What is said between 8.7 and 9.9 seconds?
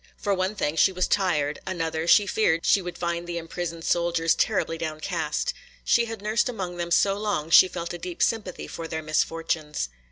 their misfortunes.